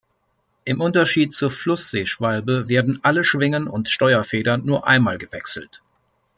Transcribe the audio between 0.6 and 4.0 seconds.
Im Unterschied zur Flussseeschwalbe werden alle Schwingen und